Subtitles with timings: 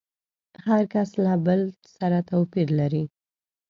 [0.67, 1.61] هر کس له بل
[1.95, 3.03] سره توپير لري.